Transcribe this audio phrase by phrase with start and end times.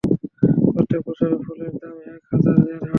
[0.73, 2.89] প্রত্যেক বৎসরের ফলের দাম এক হাজার দেরহাম।